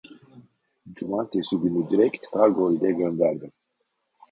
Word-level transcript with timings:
Cumartesi 0.95 1.57
günü 1.59 1.89
direkt 1.89 2.27
kargo 2.31 2.71
ile 2.73 2.91
gönderdim 2.91 3.51